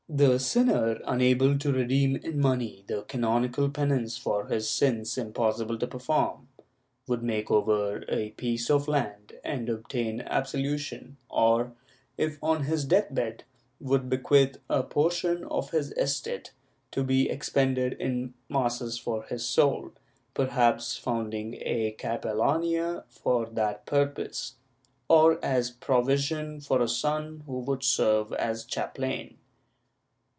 The 0.13 0.39
sinner, 0.39 0.99
unable 1.05 1.57
to 1.57 1.71
redeem 1.71 2.17
in 2.17 2.41
money 2.41 2.83
the 2.85 3.03
canonical 3.03 3.69
penance 3.69 4.17
for 4.17 4.47
his 4.47 4.69
sins 4.69 5.17
impossible 5.17 5.79
to 5.79 5.87
perform, 5.87 6.49
would 7.07 7.23
make 7.23 7.49
over 7.49 8.03
a 8.09 8.31
piece 8.31 8.69
of 8.69 8.89
land 8.89 9.35
and 9.41 9.69
obtain 9.69 10.19
absolution 10.19 11.15
or, 11.29 11.71
if 12.17 12.37
on 12.43 12.63
his 12.65 12.83
death 12.83 13.15
bed, 13.15 13.45
would 13.79 14.09
bequeath 14.09 14.57
a 14.69 14.83
portion 14.83 15.45
of 15.45 15.69
his 15.71 15.93
estate 15.93 16.51
to 16.91 17.05
be 17.05 17.29
expended 17.29 17.93
in 17.93 18.33
masses 18.49 18.97
for 18.97 19.23
his 19.23 19.45
soul— 19.45 19.93
perhaps 20.33 20.97
found 20.97 21.33
ing 21.33 21.53
a 21.61 21.95
capellania 21.97 23.05
for 23.07 23.45
that 23.45 23.85
purpose, 23.85 24.55
or 25.07 25.39
as 25.41 25.71
provision 25.71 26.59
for 26.59 26.81
a 26.81 26.87
son 26.89 27.43
who 27.45 27.59
would 27.59 27.81
serve 27.81 28.33
as 28.33 28.65
chaplain. 28.65 29.37